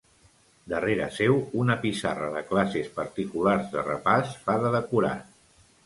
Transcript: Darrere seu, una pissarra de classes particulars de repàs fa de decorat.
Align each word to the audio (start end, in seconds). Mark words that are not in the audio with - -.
Darrere 0.71 1.09
seu, 1.17 1.35
una 1.65 1.77
pissarra 1.85 2.31
de 2.37 2.43
classes 2.49 2.91
particulars 2.99 3.71
de 3.77 3.87
repàs 3.93 4.37
fa 4.49 4.61
de 4.65 4.77
decorat. 4.81 5.35